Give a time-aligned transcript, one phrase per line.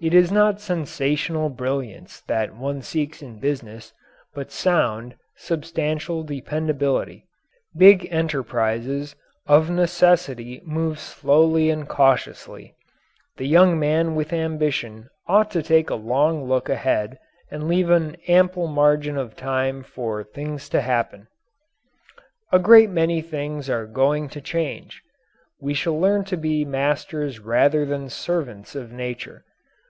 [0.00, 3.94] It is not sensational brilliance that one seeks in business,
[4.34, 7.24] but sound, substantial dependability.
[7.74, 9.16] Big enterprises
[9.46, 12.74] of necessity move slowly and cautiously.
[13.38, 17.18] The young man with ambition ought to take a long look ahead
[17.50, 21.28] and leave an ample margin of time for things to happen.
[22.52, 25.00] A great many things are going to change.
[25.62, 29.46] We shall learn to be masters rather than servants of Nature.